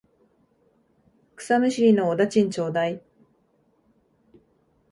[1.35, 3.03] 草むしりのお駄賃ちょうだい。